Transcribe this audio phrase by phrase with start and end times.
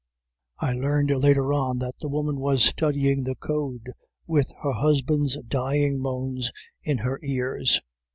[0.57, 3.91] "I learned later on that the woman was studying the Code,
[4.25, 7.79] with her husband's dying moans in her ears.